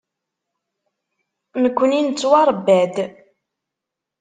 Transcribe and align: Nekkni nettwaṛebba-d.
Nekkni 1.61 1.99
nettwaṛebba-d. 2.01 2.95